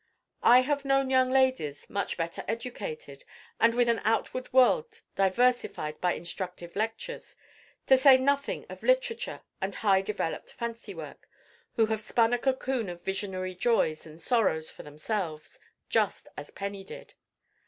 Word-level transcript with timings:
I 0.41 0.61
have 0.61 0.83
known 0.83 1.11
young 1.11 1.29
ladies, 1.29 1.87
much 1.87 2.17
better 2.17 2.43
educated, 2.47 3.23
and 3.59 3.75
with 3.75 3.87
an 3.87 4.01
outward 4.03 4.51
world 4.51 5.03
diversified 5.13 6.01
by 6.01 6.13
instructive 6.13 6.75
lectures, 6.75 7.35
to 7.85 7.97
say 7.99 8.17
nothing 8.17 8.65
of 8.67 8.81
literature 8.81 9.41
and 9.61 9.75
highly 9.75 10.01
developed 10.01 10.53
fancy 10.53 10.95
work, 10.95 11.29
who 11.75 11.85
have 11.85 12.01
spun 12.01 12.33
a 12.33 12.39
cocoon 12.39 12.89
of 12.89 13.03
visionary 13.05 13.53
joys 13.53 14.07
and 14.07 14.19
sorrows 14.19 14.71
for 14.71 14.81
themselves, 14.81 15.59
just 15.87 16.27
as 16.35 16.49
Penny 16.49 16.83
did. 16.83 17.13